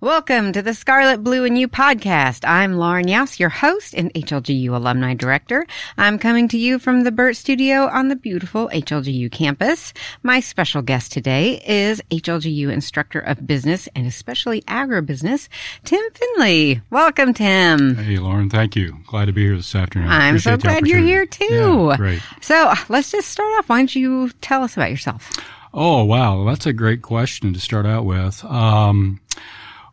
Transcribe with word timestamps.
Welcome 0.00 0.52
to 0.52 0.62
the 0.62 0.74
Scarlet, 0.74 1.24
Blue, 1.24 1.44
and 1.44 1.58
You 1.58 1.66
podcast. 1.66 2.44
I'm 2.46 2.74
Lauren 2.74 3.06
Yaus, 3.06 3.40
your 3.40 3.48
host 3.48 3.94
and 3.94 4.14
HLGU 4.14 4.68
alumni 4.68 5.14
director. 5.14 5.66
I'm 5.96 6.20
coming 6.20 6.46
to 6.50 6.56
you 6.56 6.78
from 6.78 7.02
the 7.02 7.10
Burt 7.10 7.34
Studio 7.34 7.88
on 7.88 8.06
the 8.06 8.14
beautiful 8.14 8.68
HLGU 8.68 9.32
campus. 9.32 9.92
My 10.22 10.38
special 10.38 10.82
guest 10.82 11.10
today 11.10 11.60
is 11.66 12.00
HLGU 12.12 12.72
instructor 12.72 13.18
of 13.18 13.44
business 13.44 13.88
and 13.96 14.06
especially 14.06 14.62
agribusiness, 14.62 15.48
Tim 15.82 16.04
Finlay. 16.14 16.80
Welcome, 16.90 17.34
Tim. 17.34 17.96
Hey, 17.96 18.18
Lauren. 18.18 18.50
Thank 18.50 18.76
you. 18.76 18.98
Glad 19.08 19.24
to 19.24 19.32
be 19.32 19.46
here 19.46 19.56
this 19.56 19.74
afternoon. 19.74 20.10
I'm 20.10 20.36
Appreciate 20.36 20.52
so 20.52 20.56
glad 20.58 20.86
you're 20.86 21.00
here 21.00 21.26
too. 21.26 21.88
Yeah, 21.90 21.96
great. 21.96 22.22
So 22.40 22.72
let's 22.88 23.10
just 23.10 23.30
start 23.30 23.48
off. 23.58 23.68
Why 23.68 23.78
don't 23.78 23.96
you 23.96 24.30
tell 24.42 24.62
us 24.62 24.76
about 24.76 24.92
yourself? 24.92 25.28
Oh, 25.74 26.04
wow. 26.04 26.44
That's 26.44 26.66
a 26.66 26.72
great 26.72 27.02
question 27.02 27.52
to 27.52 27.58
start 27.58 27.84
out 27.84 28.04
with. 28.04 28.44
Um, 28.44 29.18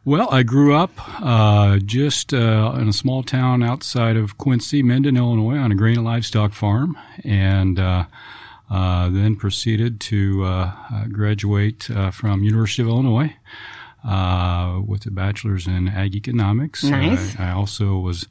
well, 0.05 0.29
I 0.31 0.43
grew 0.43 0.75
up 0.75 0.91
uh, 1.19 1.79
just 1.79 2.31
uh, 2.31 2.77
in 2.79 2.87
a 2.87 2.93
small 2.93 3.23
town 3.23 3.63
outside 3.63 4.15
of 4.17 4.37
Quincy, 4.37 4.83
Mendon, 4.83 5.17
Illinois, 5.17 5.57
on 5.57 5.71
a 5.71 5.75
grain 5.75 5.97
and 5.97 6.05
livestock 6.05 6.53
farm, 6.53 6.95
and 7.23 7.79
uh, 7.79 8.05
uh 8.69 9.09
then 9.09 9.35
proceeded 9.35 9.99
to 9.99 10.43
uh, 10.43 10.71
uh, 10.93 11.05
graduate 11.07 11.89
from 12.11 12.43
University 12.43 12.83
of 12.83 12.87
Illinois 12.87 13.35
with 14.87 15.05
a 15.07 15.11
bachelor's 15.11 15.65
in 15.65 15.87
ag 15.87 16.15
economics. 16.15 16.83
Nice. 16.83 17.39
I 17.39 17.51
also 17.51 17.97
was 17.97 18.27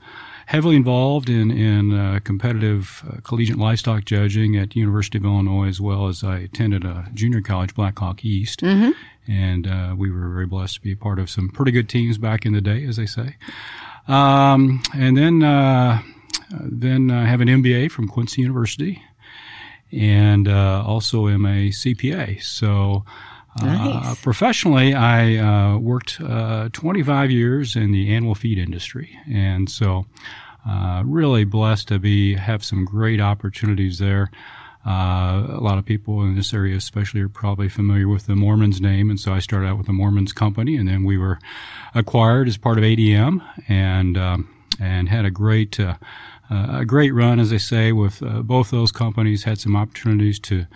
heavily 0.47 0.77
involved 0.77 1.29
in 1.29 1.51
in 1.51 1.93
uh, 1.93 2.21
competitive 2.25 3.03
uh, 3.09 3.21
collegiate 3.23 3.59
livestock 3.59 4.05
judging 4.05 4.57
at 4.57 4.77
University 4.77 5.19
of 5.19 5.25
Illinois, 5.25 5.69
as 5.69 5.81
well 5.81 6.09
as 6.09 6.23
I 6.23 6.39
attended 6.39 6.85
a 6.85 7.09
junior 7.15 7.41
college, 7.41 7.75
Blackhawk 7.75 8.25
East, 8.25 8.61
mm-hmm. 8.61 8.91
and 9.31 9.67
uh, 9.67 9.95
we 9.97 10.11
were 10.11 10.29
very 10.29 10.47
blessed 10.47 10.75
to 10.77 10.81
be 10.81 10.93
a 10.93 10.97
part 10.97 11.19
of 11.19 11.31
some 11.31 11.49
pretty 11.49 11.73
good 11.73 11.89
teams 11.89 12.19
back 12.19 12.45
in 12.47 12.53
the 12.53 12.61
day, 12.61 12.85
as 12.85 12.97
they 12.97 13.07
say. 13.07 13.37
Um, 14.07 14.83
and 14.95 15.17
then 15.17 15.43
uh, 15.43 16.03
then 16.51 17.11
I 17.11 17.27
have 17.27 17.41
an 17.41 17.49
MBA 17.49 17.91
from 17.91 18.09
Quincy 18.09 18.43
University, 18.43 19.03
and 19.93 20.49
uh, 20.49 20.85
also 20.87 21.29
am 21.29 21.47
a 21.47 21.69
CPA. 21.71 22.43
So. 22.43 23.05
Nice. 23.63 24.07
Uh, 24.07 24.15
professionally, 24.23 24.95
I 24.95 25.37
uh, 25.37 25.79
worked 25.79 26.21
uh, 26.21 26.71
25 26.73 27.31
years 27.31 27.77
in 27.77 27.93
the 27.93 28.13
animal 28.13 28.35
feed 28.35 28.59
industry, 28.59 29.17
and 29.31 29.71
so 29.71 30.07
uh, 30.69 31.03
really 31.07 31.45
blessed 31.45 31.89
to 31.89 31.99
be 31.99 32.35
have 32.35 32.65
some 32.65 32.85
great 32.85 33.21
opportunities 33.21 33.99
there. 33.99 34.31
Uh, 34.87 35.47
a 35.49 35.61
lot 35.61 35.79
of 35.79 35.85
people 35.85 36.23
in 36.23 36.35
this 36.35 36.53
area, 36.53 36.77
especially, 36.77 37.21
are 37.21 37.29
probably 37.29 37.69
familiar 37.69 38.09
with 38.09 38.27
the 38.27 38.35
Moorman's 38.35 38.81
name, 38.81 39.09
and 39.09 39.21
so 39.21 39.33
I 39.33 39.39
started 39.39 39.69
out 39.69 39.79
with 39.79 39.87
the 39.87 39.93
Moorman's 39.93 40.33
Company, 40.33 40.77
and 40.77 40.89
then 40.89 41.05
we 41.05 41.17
were 41.17 41.39
acquired 41.95 42.49
as 42.49 42.57
part 42.57 42.77
of 42.77 42.85
ADM, 42.85 43.41
and 43.69 44.19
um, 44.19 44.51
and 44.81 45.09
had 45.09 45.25
a 45.25 45.31
great 45.31 45.79
uh, 45.79 45.95
a 46.51 46.85
great 46.85 47.13
run, 47.13 47.39
as 47.39 47.53
I 47.53 47.59
say, 47.59 47.93
with 47.93 48.21
both 48.43 48.71
those 48.73 48.91
companies. 48.91 49.45
Had 49.45 49.59
some 49.59 49.77
opportunities 49.77 50.39
to 50.41 50.67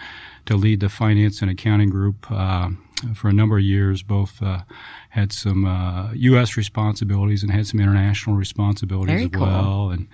to 0.49 0.57
lead 0.57 0.81
the 0.81 0.89
finance 0.89 1.43
and 1.43 1.51
accounting 1.51 1.91
group 1.91 2.27
uh, 2.31 2.71
for 3.15 3.29
a 3.29 3.33
number 3.33 3.59
of 3.59 3.65
years. 3.65 4.03
Both 4.03 4.43
uh, 4.43 4.63
had 5.11 5.31
some 5.31 5.67
uh, 5.67 6.11
U.S. 6.15 6.57
responsibilities 6.57 7.43
and 7.43 7.53
had 7.53 7.67
some 7.67 7.81
international 7.81 8.35
responsibilities 8.35 9.13
Very 9.13 9.25
as 9.25 9.31
cool. 9.31 9.43
well, 9.43 9.91
and 9.91 10.09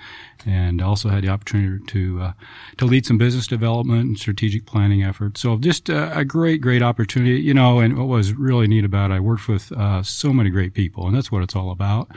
and 0.45 0.83
also 0.83 1.09
had 1.09 1.23
the 1.23 1.29
opportunity 1.29 1.85
to 1.85 2.21
uh, 2.21 2.33
to 2.79 2.85
lead 2.85 3.07
some 3.07 3.17
business 3.17 3.47
development 3.47 4.07
and 4.07 4.19
strategic 4.19 4.67
planning 4.67 5.05
efforts. 5.05 5.41
So 5.41 5.57
just 5.57 5.89
a 5.89 6.25
great, 6.27 6.61
great 6.61 6.83
opportunity, 6.83 7.41
you 7.41 7.55
know. 7.55 7.79
And 7.79 7.97
what 7.97 8.09
was 8.09 8.33
really 8.33 8.67
neat 8.67 8.85
about 8.85 9.13
it, 9.13 9.15
I 9.15 9.21
worked 9.21 9.49
with 9.49 9.71
uh, 9.73 10.03
so 10.03 10.33
many 10.33 10.51
great 10.51 10.75
people, 10.75 11.07
and 11.07 11.17
that's 11.17 11.31
what 11.31 11.43
it's 11.43 11.55
all 11.55 11.71
about. 11.71 12.11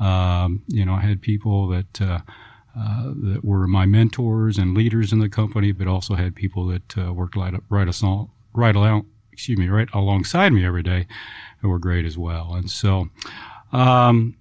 Um, 0.00 0.62
you 0.68 0.86
know, 0.86 0.94
I 0.94 1.00
had 1.00 1.20
people 1.20 1.68
that 1.68 2.22
uh, 2.76 3.12
that 3.16 3.40
were 3.44 3.66
my 3.66 3.86
mentors 3.86 4.58
and 4.58 4.76
leaders 4.76 5.12
in 5.12 5.18
the 5.18 5.28
company, 5.28 5.72
but 5.72 5.86
also 5.86 6.14
had 6.14 6.34
people 6.34 6.66
that 6.66 6.98
uh, 6.98 7.12
worked 7.12 7.36
right, 7.36 7.54
right, 7.68 7.88
assault, 7.88 8.30
right 8.52 8.76
along, 8.76 9.06
excuse 9.32 9.58
me, 9.58 9.68
right 9.68 9.88
alongside 9.92 10.52
me 10.52 10.64
every 10.64 10.82
day 10.82 11.06
who 11.60 11.68
were 11.68 11.78
great 11.78 12.04
as 12.04 12.16
well. 12.16 12.54
And 12.54 12.70
so, 12.70 13.08
um, 13.72 14.36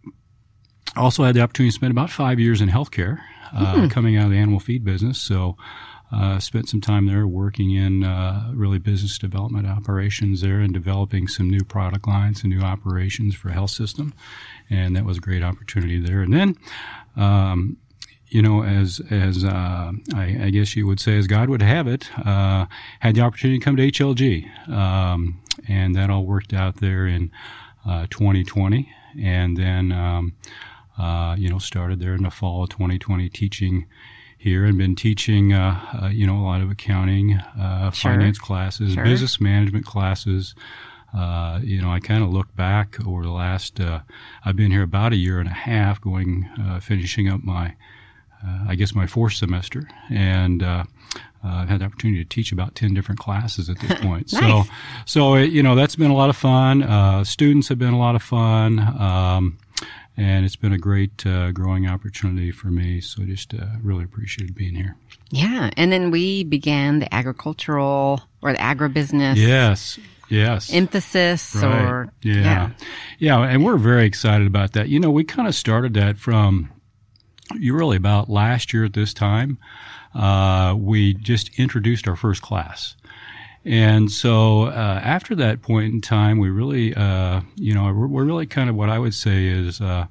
also 0.96 1.24
had 1.24 1.36
the 1.36 1.42
opportunity 1.42 1.72
to 1.72 1.76
spend 1.76 1.92
about 1.92 2.10
five 2.10 2.40
years 2.40 2.62
in 2.62 2.70
healthcare, 2.70 3.20
uh, 3.54 3.76
mm-hmm. 3.76 3.88
coming 3.88 4.18
out 4.18 4.26
of 4.26 4.32
the 4.32 4.38
animal 4.38 4.60
feed 4.60 4.84
business. 4.84 5.20
So, 5.20 5.56
uh, 6.12 6.40
spent 6.40 6.70
some 6.70 6.80
time 6.80 7.06
there 7.06 7.28
working 7.28 7.72
in 7.72 8.04
uh, 8.04 8.52
really 8.54 8.80
business 8.80 9.18
development 9.18 9.68
operations 9.68 10.40
there 10.40 10.60
and 10.60 10.74
developing 10.74 11.28
some 11.28 11.50
new 11.50 11.64
product 11.66 12.08
lines 12.08 12.44
and 12.44 12.54
new 12.54 12.62
operations 12.62 13.36
for 13.36 13.50
health 13.50 13.72
system, 13.72 14.14
and 14.70 14.96
that 14.96 15.04
was 15.04 15.18
a 15.18 15.22
great 15.22 15.44
opportunity 15.44 16.00
there. 16.00 16.22
And 16.22 16.34
then 16.34 16.58
um, 17.18 17.78
you 18.30 18.42
know, 18.42 18.64
as 18.64 19.02
as 19.10 19.44
uh, 19.44 19.92
I, 20.14 20.38
I, 20.44 20.50
guess 20.50 20.76
you 20.76 20.86
would 20.86 21.00
say, 21.00 21.18
as 21.18 21.28
God 21.28 21.50
would 21.50 21.62
have 21.62 21.88
it, 21.88 22.10
uh, 22.26 22.66
had 23.00 23.16
the 23.16 23.22
opportunity 23.22 23.60
to 23.60 23.64
come 23.66 23.78
to 23.78 23.92
HLG, 23.92 24.70
um, 24.70 25.40
and 25.68 25.96
that 25.96 26.10
all 26.10 26.26
worked 26.26 26.54
out 26.54 26.78
there 26.78 27.08
in 27.08 27.32
uh, 27.86 28.08
2020, 28.10 28.92
and 29.22 29.56
then 29.56 29.92
um, 29.94 30.34
uh, 30.98 31.36
you 31.38 31.50
know 31.50 31.58
started 31.58 32.00
there 32.00 32.14
in 32.14 32.24
the 32.24 32.30
fall 32.30 32.64
of 32.64 32.70
2020 32.70 33.30
teaching 33.30 33.86
here, 34.38 34.66
and 34.66 34.78
been 34.78 34.96
teaching 34.96 35.54
uh, 35.54 36.00
uh, 36.04 36.08
you 36.08 36.28
know 36.28 36.38
a 36.38 36.44
lot 36.44 36.60
of 36.62 36.70
accounting, 36.70 37.40
sure. 37.58 37.92
finance 37.92 38.40
classes, 38.40 38.94
sure. 38.94 39.04
business 39.06 39.40
management 39.40 39.86
classes. 39.86 40.54
Uh, 41.18 41.62
you 41.64 41.82
know, 41.82 41.90
I 41.90 42.02
kind 42.02 42.22
of 42.22 42.32
look 42.32 42.54
back 42.56 42.98
over 43.08 43.24
the 43.24 43.32
last, 43.32 43.80
uh, 43.80 44.02
I've 44.44 44.58
been 44.58 44.72
here 44.72 44.84
about 44.84 45.14
a 45.14 45.16
year 45.16 45.40
and 45.40 45.48
a 45.48 45.54
half 45.54 46.02
going, 46.02 46.50
uh, 46.60 46.82
finishing 46.82 47.30
up 47.30 47.44
my 47.44 47.76
uh, 48.46 48.66
I 48.68 48.76
guess 48.76 48.94
my 48.94 49.08
fourth 49.08 49.34
semester, 49.34 49.88
and 50.10 50.64
uh, 50.64 50.84
uh, 51.44 51.48
I've 51.48 51.70
had 51.70 51.82
the 51.82 51.86
opportunity 51.86 52.24
to 52.24 52.30
teach 52.30 52.52
about 52.52 52.76
ten 52.76 52.94
different 52.94 53.20
classes 53.20 53.70
at 53.70 53.80
this 53.80 54.00
point. 54.02 54.32
nice. 54.34 54.42
So, 54.42 54.64
so 55.06 55.36
it, 55.36 55.52
you 55.52 55.64
know 55.64 55.76
that's 55.76 55.96
been 55.96 56.12
a 56.12 56.16
lot 56.16 56.30
of 56.30 56.38
fun. 56.38 56.84
Uh, 56.84 57.24
students 57.24 57.68
have 57.70 57.80
been 57.80 57.94
a 57.94 58.00
lot 58.00 58.16
of 58.16 58.24
fun, 58.24 58.80
um, 58.80 59.58
and 60.16 60.46
it's 60.46 60.56
been 60.56 60.74
a 60.74 60.78
great 60.78 61.26
uh, 61.26 61.52
growing 61.52 61.88
opportunity 61.88 62.52
for 62.52 62.68
me. 62.68 63.02
So, 63.02 63.24
just 63.24 63.54
uh, 63.54 63.66
really 63.82 64.04
appreciated 64.04 64.56
being 64.56 64.76
here. 64.76 64.96
Yeah, 65.30 65.70
and 65.76 65.92
then 65.92 66.12
we 66.12 66.44
began 66.44 67.00
the 67.00 67.14
agricultural 67.14 68.22
or 68.42 68.54
the 68.54 68.60
agribusiness. 68.60 69.36
Yes. 69.36 70.00
Yes. 70.30 70.74
Emphasis 70.74 71.56
right. 71.56 71.64
or 71.64 72.14
yeah. 72.22 72.34
yeah. 72.36 72.70
Yeah, 73.20 73.40
and 73.44 73.64
we're 73.64 73.78
very 73.78 74.06
excited 74.06 74.46
about 74.46 74.74
that. 74.74 74.90
You 74.90 75.00
know, 75.00 75.10
we 75.10 75.24
kind 75.24 75.48
of 75.48 75.56
started 75.56 75.94
that 75.94 76.18
from 76.18 76.70
really 77.60 77.98
about 77.98 78.30
last 78.30 78.74
year 78.74 78.86
at 78.86 78.94
this 78.94 79.14
time, 79.14 79.58
uh, 80.14 80.76
we 80.78 81.14
just 81.14 81.60
introduced 81.60 82.08
our 82.08 82.16
first 82.16 82.42
class. 82.42 82.96
And 83.66 84.10
so 84.10 84.64
uh, 84.64 85.02
after 85.04 85.36
that 85.36 85.62
point 85.62 85.94
in 85.94 86.02
time, 86.02 86.40
we 86.40 86.50
really, 86.50 86.96
uh, 86.96 87.42
you 87.56 87.74
know, 87.74 87.84
we're, 87.86 88.08
we're, 88.08 88.24
really 88.24 88.46
kind 88.46 88.70
of 88.70 88.76
what 88.76 88.90
I 88.90 88.98
would 88.98 89.14
say 89.14 89.46
is 89.48 89.82
uh, 89.82 90.06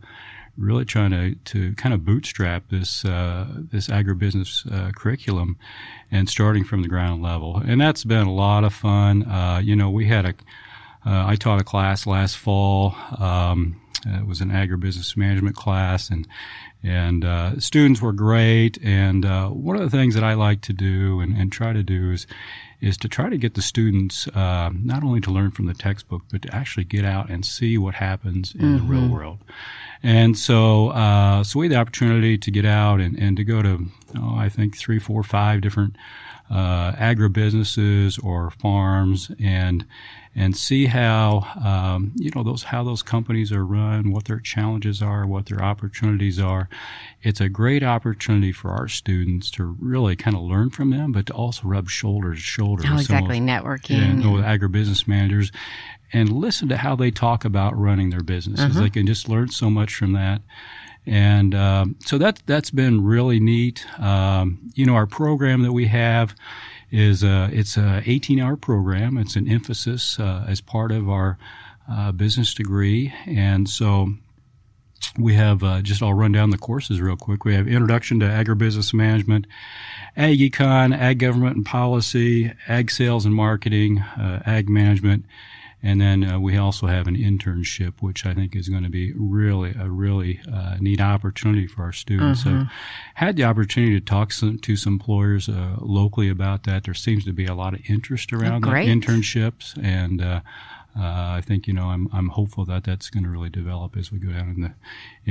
really 0.59 0.85
trying 0.85 1.11
to, 1.13 1.35
to 1.35 1.75
kind 1.77 1.95
of 1.95 2.05
bootstrap 2.05 2.69
this 2.69 3.05
uh, 3.07 3.47
this 3.57 3.89
agribusiness 3.89 4.71
uh, 4.71 4.93
curriculum 4.93 5.57
and 6.11 6.29
starting 6.29 6.65
from 6.65 6.83
the 6.83 6.89
ground 6.89 7.23
level. 7.23 7.57
And 7.57 7.81
that's 7.81 8.05
been 8.05 8.27
a 8.27 8.33
lot 8.33 8.63
of 8.63 8.75
fun. 8.75 9.27
you 9.65 9.75
know, 9.75 9.89
we 9.91 10.07
had 10.07 10.27
a 10.27 10.35
I 11.07 11.37
taught 11.37 11.61
a 11.61 11.65
class 11.65 12.07
last 12.07 12.37
fall. 12.37 12.95
Um, 13.19 13.81
it 14.05 14.27
was 14.27 14.41
an 14.41 14.51
agribusiness 14.51 15.17
management 15.17 15.57
class, 15.57 16.11
and 16.11 16.27
and 16.83 17.25
uh, 17.25 17.59
students 17.59 18.01
were 18.01 18.13
great. 18.13 18.79
And 18.83 19.25
uh, 19.25 19.49
one 19.49 19.77
of 19.77 19.83
the 19.83 19.97
things 19.97 20.15
that 20.15 20.25
I 20.25 20.35
like 20.35 20.61
to 20.63 20.73
do 20.73 21.21
and, 21.21 21.37
and, 21.37 21.51
try 21.51 21.73
to 21.73 21.83
do 21.83 22.13
is 22.13 22.27
is 22.81 22.97
to 22.99 23.09
try 23.09 23.29
to 23.31 23.39
get 23.39 23.55
the 23.55 23.63
students 23.63 24.29
uh, 24.29 24.71
not 24.75 25.03
only 25.03 25.21
to 25.23 25.31
learn 25.31 25.51
from 25.51 25.67
the 25.67 25.75
textbook, 25.75 26.23
but 26.31 26.43
to 26.43 26.55
actually 26.55 26.85
get 26.85 27.05
out 27.05 27.31
and 27.31 27.45
see 27.45 27.79
what 27.79 27.95
happens 27.95 28.55
in 28.55 28.61
mm-hmm. 28.61 28.77
the 28.77 28.83
real 28.83 29.01
mm-hmm. 29.03 29.13
world. 29.13 29.39
And 30.03 30.37
so, 30.37 30.89
uh, 30.89 31.43
so 31.43 31.59
we 31.59 31.67
had 31.67 31.73
the 31.73 31.81
opportunity 31.81 32.37
to 32.37 32.51
get 32.51 32.67
out 32.67 33.01
and, 33.01 33.19
and 33.19 33.37
to 33.39 33.45
go 33.45 33.63
to, 33.63 33.87
oh, 34.17 34.37
I 34.37 34.51
think 34.51 34.77
three, 34.77 34.99
four, 34.99 35.23
five 35.23 35.63
different 35.63 35.97
uh, 36.51 36.93
agribusinesses 36.93 38.23
or 38.23 38.51
farms 38.51 39.31
and 39.43 39.85
and 40.39 40.55
see 40.55 40.85
how 40.85 41.47
um, 41.65 42.13
you 42.15 42.31
know 42.35 42.43
those 42.43 42.63
how 42.63 42.85
those 42.85 43.03
companies 43.03 43.51
are 43.51 43.65
run, 43.65 44.13
what 44.13 44.27
their 44.27 44.39
challenges 44.39 45.03
are, 45.03 45.27
what 45.27 45.47
their 45.47 45.63
opportunities 45.63 46.39
are. 46.39 46.69
It's 47.23 47.41
a 47.41 47.49
great 47.49 47.83
opportunity 47.83 48.53
for 48.53 48.71
our 48.71 48.87
students 48.87 49.51
to 49.53 49.65
really 49.65 50.15
kind 50.15 50.37
of 50.37 50.43
learn 50.43 50.71
from 50.71 50.91
them, 50.91 51.13
but 51.13 51.27
to 51.27 51.33
also 51.33 51.63
rub 51.65 51.89
shoulders 51.89 52.39
to 52.39 52.45
shoulder. 52.45 52.85
Oh, 52.87 52.99
exactly, 52.99 53.41
networking. 53.41 53.97
And, 53.97 54.35
with 54.35 54.45
agribusiness 54.45 55.09
managers, 55.09 55.51
and 56.13 56.31
listen 56.31 56.69
to 56.69 56.77
how 56.77 56.95
they 56.95 57.11
talk 57.11 57.47
about 57.47 57.77
running 57.77 58.11
their 58.11 58.23
businesses. 58.23 58.77
Uh-huh. 58.77 58.81
They 58.83 58.91
can 58.91 59.07
just 59.07 59.31
learn 59.31 59.49
so 59.49 59.71
much 59.71 59.95
from 59.95 60.13
that. 60.13 60.43
And 61.07 61.55
um, 61.55 61.97
so 62.05 62.19
that 62.19 62.43
that's 62.47 62.71
been 62.71 63.05
really 63.05 63.41
neat. 63.41 63.87
Um, 63.99 64.71
you 64.75 64.85
know, 64.85 64.97
our 64.97 65.07
program 65.07 65.63
that 65.63 65.73
we 65.73 65.87
have 65.87 66.35
is 66.91 67.23
it's 67.25 67.77
a 67.77 68.03
18 68.07 68.41
hour 68.41 68.57
program. 68.57 69.19
It's 69.19 69.37
an 69.37 69.49
emphasis 69.49 70.19
uh, 70.19 70.45
as 70.49 70.61
part 70.61 70.93
of 70.93 71.09
our 71.09 71.39
uh, 71.91 72.13
business 72.13 72.55
degree, 72.55 73.13
and 73.27 73.69
so 73.69 74.09
we 75.19 75.35
have 75.35 75.63
uh, 75.63 75.83
just 75.83 76.03
I'll 76.03 76.15
run 76.15 76.33
down 76.33 76.51
the 76.51 76.59
courses 76.59 77.01
real 77.01 77.17
quick. 77.17 77.45
We 77.45 77.55
have 77.55 77.69
Introduction 77.69 78.21
to 78.21 78.27
Agribusiness 78.27 78.93
Management, 78.93 79.47
Ag 80.17 80.39
Econ, 80.39 80.97
Ag 80.97 81.19
Government 81.19 81.57
and 81.57 81.67
Policy, 81.67 82.53
Ag 82.69 82.91
Sales 82.91 83.25
and 83.25 83.35
Marketing, 83.35 84.01
uh, 84.01 84.43
Ag 84.47 84.69
Management, 84.69 85.25
and 85.87 86.01
then 86.01 86.29
uh, 86.29 86.41
we 86.41 86.57
also 86.57 86.89
have 86.89 87.07
an 87.07 87.15
internship, 87.15 88.01
which 88.01 88.27
I 88.27 88.35
think 88.35 88.57
is 88.57 88.69
going 88.69 88.83
to 88.83 88.91
be 88.91 89.13
really 89.13 89.73
a 89.79 89.89
really 89.89 90.41
uh, 90.53 90.79
neat 90.81 91.01
opportunity 91.01 91.69
for 91.69 91.85
our 91.85 91.93
students. 91.93 92.43
Mm-hmm. 92.43 92.63
So, 92.63 92.69
had 93.15 93.37
the 93.37 93.45
opportunity 93.45 93.95
to 94.01 94.05
talk 94.05 94.33
some, 94.33 94.59
to 94.59 94.75
some 94.75 94.95
employers 94.95 95.49
uh, 95.49 95.77
locally 95.79 96.29
about 96.29 96.65
that. 96.65 96.83
There 96.83 96.95
seems 96.95 97.25
to 97.27 97.33
be 97.33 97.47
a 97.47 97.55
lot 97.55 97.73
of 97.73 97.81
interest 97.89 98.33
around 98.33 98.65
that 98.65 98.73
internships, 98.73 99.81
and 99.81 100.21
uh, 100.21 100.41
uh, 100.99 101.03
I 101.39 101.41
think 101.41 101.69
you 101.69 101.73
know 101.73 101.85
I'm 101.85 102.09
I'm 102.13 102.31
hopeful 102.31 102.65
that 102.65 102.83
that's 102.83 103.09
going 103.09 103.23
to 103.23 103.31
really 103.31 103.51
develop 103.51 103.97
as 103.97 104.11
we 104.11 104.19
go 104.19 104.31
down 104.31 104.49
in 104.49 104.61
the 104.63 104.75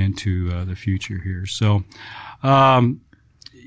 into 0.02 0.50
uh, 0.54 0.64
the 0.64 0.74
future 0.74 1.20
here. 1.22 1.44
So, 1.44 1.84
um, 2.42 3.02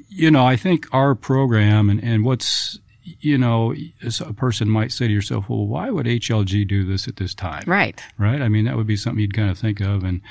you 0.07 0.31
know, 0.31 0.43
I 0.43 0.55
think 0.55 0.91
our 0.91 1.13
program 1.13 1.87
and 1.91 2.03
and 2.03 2.25
what's 2.25 2.79
you 3.21 3.37
know, 3.37 3.73
a 4.21 4.33
person 4.33 4.69
might 4.69 4.91
say 4.91 5.07
to 5.07 5.13
yourself, 5.13 5.49
well, 5.49 5.67
why 5.67 5.89
would 5.89 6.05
HLG 6.05 6.67
do 6.67 6.83
this 6.83 7.07
at 7.07 7.17
this 7.17 7.33
time? 7.33 7.63
Right. 7.67 8.01
Right. 8.17 8.41
I 8.41 8.49
mean, 8.49 8.65
that 8.65 8.75
would 8.77 8.87
be 8.87 8.95
something 8.95 9.19
you'd 9.21 9.33
kind 9.33 9.49
of 9.49 9.57
think 9.57 9.81
of, 9.81 10.03
and 10.03 10.21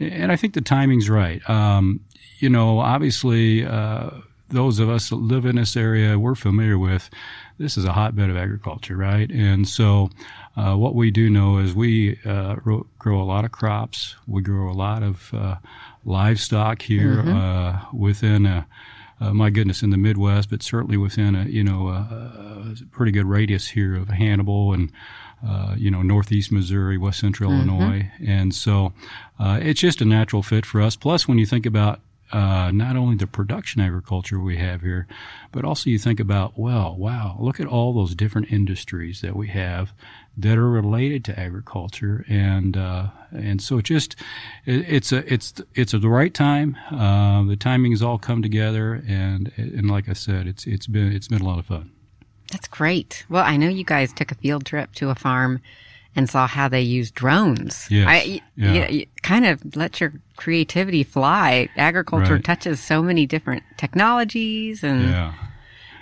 and 0.00 0.30
I 0.30 0.36
think 0.36 0.54
the 0.54 0.60
timing's 0.60 1.10
right. 1.10 1.48
Um, 1.48 2.00
you 2.38 2.48
know, 2.48 2.78
obviously, 2.78 3.64
uh, 3.64 4.10
those 4.50 4.78
of 4.78 4.88
us 4.88 5.10
that 5.10 5.16
live 5.16 5.44
in 5.44 5.56
this 5.56 5.76
area, 5.76 6.18
we're 6.18 6.34
familiar 6.34 6.78
with. 6.78 7.10
This 7.58 7.76
is 7.76 7.84
a 7.84 7.92
hotbed 7.92 8.30
of 8.30 8.36
agriculture, 8.36 8.96
right? 8.96 9.28
And 9.30 9.66
so, 9.66 10.10
uh, 10.56 10.76
what 10.76 10.94
we 10.94 11.10
do 11.10 11.28
know 11.28 11.58
is 11.58 11.74
we 11.74 12.18
uh, 12.24 12.56
ro- 12.64 12.86
grow 12.98 13.20
a 13.20 13.24
lot 13.24 13.44
of 13.44 13.52
crops. 13.52 14.14
We 14.26 14.42
grow 14.42 14.70
a 14.70 14.72
lot 14.72 15.02
of 15.02 15.34
uh, 15.34 15.56
livestock 16.04 16.82
here 16.82 17.20
uh, 17.20 17.80
within 17.92 18.46
a 18.46 18.66
uh, 19.20 19.32
my 19.32 19.50
goodness, 19.50 19.82
in 19.82 19.90
the 19.90 19.96
Midwest, 19.96 20.50
but 20.50 20.62
certainly 20.62 20.96
within 20.96 21.34
a 21.34 21.44
you 21.44 21.64
know 21.64 21.88
a, 21.88 22.74
a 22.80 22.86
pretty 22.90 23.12
good 23.12 23.26
radius 23.26 23.68
here 23.68 23.96
of 23.96 24.08
Hannibal 24.08 24.72
and 24.72 24.92
uh, 25.46 25.74
you 25.76 25.90
know 25.90 26.02
Northeast 26.02 26.52
Missouri, 26.52 26.98
West 26.98 27.20
Central 27.20 27.52
Illinois, 27.52 28.10
and 28.24 28.54
so 28.54 28.92
uh, 29.38 29.58
it's 29.62 29.80
just 29.80 30.00
a 30.00 30.04
natural 30.04 30.42
fit 30.42 30.66
for 30.66 30.80
us. 30.80 30.96
Plus, 30.96 31.26
when 31.26 31.38
you 31.38 31.46
think 31.46 31.66
about 31.66 32.00
uh, 32.32 32.70
not 32.72 32.96
only 32.96 33.16
the 33.16 33.26
production 33.26 33.80
agriculture 33.80 34.38
we 34.38 34.56
have 34.56 34.82
here, 34.82 35.06
but 35.52 35.64
also 35.64 35.90
you 35.90 35.98
think 35.98 36.20
about, 36.20 36.58
well, 36.58 36.94
wow, 36.96 37.36
look 37.40 37.60
at 37.60 37.66
all 37.66 37.92
those 37.92 38.14
different 38.14 38.52
industries 38.52 39.20
that 39.22 39.34
we 39.34 39.48
have 39.48 39.92
that 40.36 40.56
are 40.56 40.68
related 40.70 41.24
to 41.24 41.38
agriculture, 41.38 42.24
and 42.28 42.76
uh, 42.76 43.08
and 43.32 43.60
so 43.60 43.78
it 43.78 43.84
just 43.84 44.14
it, 44.66 44.88
it's 44.88 45.10
a 45.10 45.32
it's 45.32 45.54
it's 45.74 45.94
at 45.94 46.00
the 46.00 46.08
right 46.08 46.32
time. 46.32 46.76
Uh, 46.90 47.42
the 47.44 47.56
timing 47.56 47.92
has 47.92 48.02
all 48.02 48.18
come 48.18 48.42
together, 48.42 49.02
and 49.06 49.52
and 49.56 49.90
like 49.90 50.08
I 50.08 50.12
said, 50.12 50.46
it's 50.46 50.66
it's 50.66 50.86
been 50.86 51.12
it's 51.12 51.28
been 51.28 51.40
a 51.40 51.46
lot 51.46 51.58
of 51.58 51.66
fun. 51.66 51.90
That's 52.52 52.68
great. 52.68 53.26
Well, 53.28 53.44
I 53.44 53.56
know 53.56 53.68
you 53.68 53.84
guys 53.84 54.12
took 54.12 54.30
a 54.30 54.34
field 54.36 54.64
trip 54.64 54.94
to 54.96 55.10
a 55.10 55.14
farm 55.14 55.60
and 56.18 56.28
saw 56.28 56.48
how 56.48 56.66
they 56.68 56.80
use 56.82 57.12
drones. 57.12 57.86
Yes. 57.88 58.06
I, 58.08 58.40
Yeah. 58.56 58.72
you, 58.88 58.98
you 59.00 59.06
kind 59.22 59.46
of 59.46 59.62
let 59.76 60.00
your 60.00 60.12
creativity 60.36 61.04
fly. 61.04 61.68
Agriculture 61.76 62.34
Right. 62.34 62.44
touches 62.44 62.80
so 62.80 63.02
many 63.04 63.24
different 63.24 63.62
technologies 63.76 64.82
and 64.82 65.02
Yeah. 65.10 65.32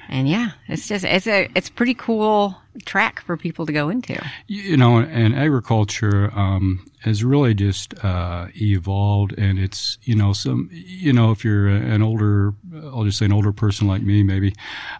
and 0.09 0.27
yeah, 0.29 0.53
it's 0.69 0.89
just 0.89 1.05
it's 1.05 1.27
a 1.27 1.49
it's 1.55 1.69
pretty 1.69 1.93
cool 1.95 2.57
track 2.85 3.21
for 3.21 3.37
people 3.37 3.67
to 3.67 3.73
go 3.73 3.89
into. 3.89 4.21
you 4.47 4.77
know, 4.77 4.99
and 4.99 5.35
agriculture 5.35 6.31
um, 6.39 6.85
has 7.01 7.23
really 7.25 7.55
just 7.55 7.95
uh, 8.05 8.47
evolved, 8.57 9.33
and 9.39 9.59
it's 9.59 9.99
you 10.03 10.15
know 10.15 10.33
some 10.33 10.69
you 10.73 11.13
know 11.13 11.31
if 11.31 11.45
you're 11.45 11.69
an 11.69 12.03
older, 12.03 12.53
I'll 12.85 13.05
just 13.05 13.19
say 13.19 13.27
an 13.27 13.33
older 13.33 13.53
person 13.53 13.87
like 13.87 14.03
me, 14.03 14.23
maybe, 14.23 14.55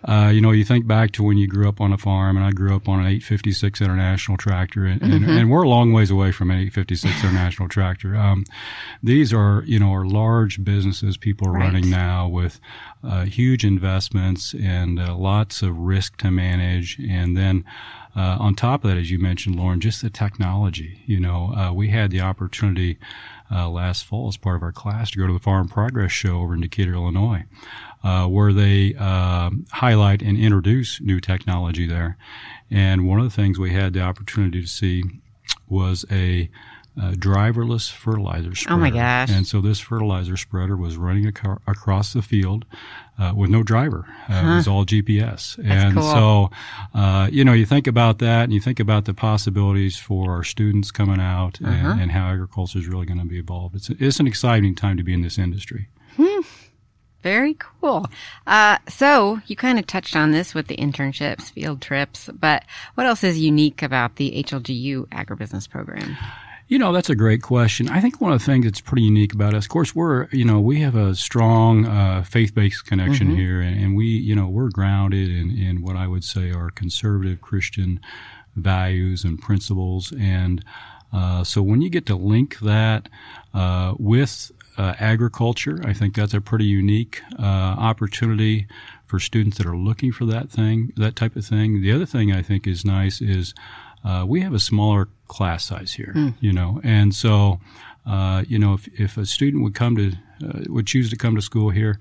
uh, 0.05 0.31
you 0.33 0.41
know, 0.41 0.51
you 0.53 0.65
think 0.65 0.87
back 0.87 1.11
to 1.13 1.23
when 1.23 1.37
you 1.37 1.47
grew 1.49 1.69
up 1.69 1.81
on 1.81 1.93
a 1.93 1.99
farm, 1.99 2.37
and 2.37 2.45
I 2.47 2.53
grew 2.53 2.75
up 2.77 2.89
on 2.89 3.01
an 3.01 3.07
856 3.07 3.81
International 3.81 4.37
tractor, 4.37 4.85
and, 4.87 5.03
and, 5.03 5.25
and 5.25 5.51
we're 5.51 5.63
a 5.63 5.69
long 5.69 5.93
ways 5.93 6.11
away 6.11 6.33
from 6.33 6.51
an 6.51 6.59
856 6.59 7.25
International 7.25 7.69
tractor. 7.69 8.17
Um, 8.17 8.45
these 9.03 9.33
are 9.33 9.63
you 9.67 9.79
know 9.79 9.93
are 9.93 10.07
large 10.07 10.63
businesses 10.65 11.17
people 11.17 11.49
are 11.49 11.53
Right. 11.53 11.65
running 11.73 11.89
now 11.91 12.29
with 12.29 12.61
uh, 13.03 13.25
huge 13.25 13.65
investments 13.65 14.55
and 14.55 14.99
uh, 15.01 15.15
lots 15.17 15.63
of 15.63 15.77
risk 15.79 16.17
to 16.19 16.31
manage, 16.31 16.99
and 16.99 17.37
then 17.37 17.65
uh, 18.17 18.37
on 18.41 18.55
top 18.55 18.83
of 18.85 18.91
that, 18.91 18.97
as 18.97 19.11
you 19.11 19.19
mentioned, 19.19 19.57
Lauren, 19.57 19.81
just 19.81 20.01
the 20.01 20.11
technology. 20.11 21.03
You 21.07 21.21
know, 21.21 21.55
uh, 21.55 21.73
we 21.73 21.91
had 21.91 22.11
the 22.11 22.23
opportunity 22.23 22.99
uh, 23.51 23.69
last 23.69 24.05
fall 24.05 24.29
as 24.29 24.37
part 24.37 24.57
of 24.57 24.63
our 24.63 24.73
class 24.73 25.11
to 25.11 25.19
go 25.19 25.27
to 25.27 25.33
the 25.33 25.39
Farm 25.39 25.69
Progress 25.69 26.13
Show 26.13 26.41
over 26.41 26.55
in 26.55 26.63
Decatur, 26.63 26.95
Illinois, 26.95 27.45
uh, 28.03 28.27
where 28.27 28.53
they 28.53 28.95
um 28.95 29.67
highlight 29.71 30.23
and 30.23 30.39
introduce 30.39 31.01
new 31.01 31.21
technology 31.21 31.87
there. 31.87 32.17
And 32.71 33.07
one 33.07 33.21
of 33.21 33.25
the 33.25 33.31
things 33.31 33.59
we 33.59 33.73
had 33.73 33.93
the 33.93 34.01
opportunity 34.01 34.63
to 34.63 34.69
see 34.69 35.05
was 35.69 36.05
a 36.11 36.51
uh, 37.01 37.11
driverless 37.13 37.91
fertilizer 37.91 38.55
spreader. 38.55 38.75
Oh 38.75 38.79
my 38.81 38.91
gosh. 38.91 39.31
And 39.31 39.47
so 39.47 39.61
this 39.61 39.79
fertilizer 39.81 40.37
spreader 40.37 40.77
was 40.77 40.97
running 40.97 41.27
aco- 41.27 41.61
across 41.67 42.13
the 42.15 42.23
field 42.23 42.65
uh, 43.19 43.33
with 43.37 43.51
no 43.51 43.63
driver. 43.63 44.07
Uh, 44.31 44.35
It 44.45 44.57
was 44.57 44.69
all 44.69 44.87
GPS. 44.87 45.59
and 45.63 45.95
cool. 45.95 46.03
so, 46.03 46.51
uh, 46.95 47.29
you 47.31 47.45
know, 47.45 47.53
you 47.53 47.67
think 47.67 47.87
about 47.87 48.19
that 48.21 48.45
and 48.45 48.53
you 48.53 48.61
think 48.61 48.81
about 48.81 49.05
the 49.05 49.13
possibilities 49.15 49.99
for 49.99 50.31
our 50.33 50.43
students 50.45 50.91
coming 50.91 51.21
out 51.21 51.61
and, 51.61 52.01
and 52.01 52.11
how 52.13 52.29
agriculture 52.29 52.79
is 52.79 52.87
really 52.87 53.05
going 53.07 53.19
to 53.21 53.27
be 53.27 53.39
evolved. 53.39 53.75
It's, 53.77 53.91
it's 53.91 54.19
an 54.21 54.27
exciting 54.27 54.75
time 54.75 54.97
to 54.97 55.03
be 55.03 55.13
in 55.13 55.21
this 55.23 55.39
industry. 55.39 55.89
Hmm. 56.17 56.41
Very 57.23 57.55
cool. 57.59 58.07
Uh, 58.47 58.79
so 58.89 59.41
you 59.47 59.57
kind 59.57 59.79
of 59.81 59.87
touched 59.87 60.15
on 60.15 60.31
this 60.31 60.55
with 60.55 60.69
the 60.69 60.77
internships, 60.77 61.51
field 61.51 61.83
trips, 61.83 62.31
but 62.33 62.63
what 62.95 63.07
else 63.07 63.25
is 63.25 63.39
unique 63.39 63.83
about 63.83 64.15
the 64.17 64.43
HLGU 64.45 65.09
agribusiness 65.09 65.69
program? 65.69 66.17
You 66.69 66.81
know, 66.81 66.93
that's 66.93 67.11
a 67.11 67.15
great 67.15 67.43
question. 67.43 67.89
I 67.89 68.01
think 68.01 68.21
one 68.21 68.33
of 68.33 68.41
the 68.41 68.45
things 68.45 68.65
that's 68.65 68.81
pretty 68.81 69.03
unique 69.03 69.33
about 69.33 69.55
us, 69.55 69.67
of 69.67 69.69
course, 69.69 69.95
we're, 69.95 70.27
you 70.33 70.45
know, 70.45 70.59
we 70.59 70.81
have 70.81 70.97
a 70.97 71.15
strong 71.15 71.87
uh, 71.87 72.25
faith-based 72.25 72.85
connection 72.87 73.37
here, 73.37 73.61
and, 73.61 73.81
and 73.81 73.97
we, 73.97 74.07
you 74.07 74.35
know, 74.35 74.49
we're 74.49 74.71
grounded 74.71 75.29
in, 75.31 75.57
in 75.57 75.81
what 75.81 75.95
I 75.95 76.09
would 76.09 76.25
say 76.25 76.51
are 76.51 76.71
conservative 76.71 77.41
Christian 77.41 78.01
values 78.57 79.23
and 79.23 79.41
principles. 79.41 80.13
And 80.19 80.65
uh, 81.13 81.45
so 81.45 81.63
when 81.63 81.83
you 81.83 81.89
get 81.89 82.05
to 82.07 82.17
link 82.17 82.59
that 82.59 83.09
uh, 83.55 83.95
with 83.97 84.51
uh, 84.77 84.95
agriculture, 84.99 85.81
I 85.85 85.93
think 85.93 86.17
that's 86.17 86.35
a 86.35 86.41
pretty 86.41 86.65
unique 86.65 87.23
uh, 87.39 87.43
opportunity 87.45 88.67
for 89.07 89.21
students 89.21 89.59
that 89.59 89.69
are 89.69 89.77
looking 89.77 90.11
for 90.11 90.25
that 90.27 90.51
thing, 90.51 90.93
that 90.97 91.15
type 91.15 91.37
of 91.37 91.47
thing. 91.47 91.81
The 91.81 91.93
other 91.93 92.07
thing 92.07 92.33
I 92.33 92.43
think 92.43 92.67
is 92.67 92.85
nice 92.85 93.21
is 93.21 93.55
uh, 94.05 94.25
we 94.27 94.41
have 94.41 94.55
a 94.55 94.59
smaller 94.59 95.09
class 95.29 95.65
size 95.65 95.93
here, 95.93 96.13
you 96.41 96.53
know, 96.53 96.81
and 96.85 97.15
so 97.15 97.61
uh, 98.07 98.45
you 98.47 98.59
know 98.59 98.75
if, 98.75 98.89
if 99.01 99.17
a 99.17 99.27
student 99.27 99.63
would 99.63 99.75
come 99.75 99.97
to 99.97 100.13
uh, 100.47 100.61
would 100.69 100.87
choose 100.87 101.11
to 101.11 101.17
come 101.17 101.35
to 101.35 101.43
school 101.43 101.71
here, 101.71 101.99